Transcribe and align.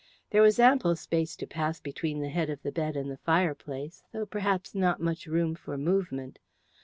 There 0.31 0.41
was 0.41 0.57
ample 0.59 0.95
space 0.95 1.35
to 1.35 1.45
pass 1.45 1.79
between 1.79 2.21
the 2.21 2.29
head 2.29 2.49
of 2.49 2.63
the 2.63 2.71
bed 2.71 2.95
and 2.97 3.11
the 3.11 3.17
fireplace, 3.17 4.03
though 4.11 4.25
perhaps 4.25 4.73
not 4.73 4.99
much 4.99 5.27
room 5.27 5.53
for 5.53 5.77
movement. 5.77 6.39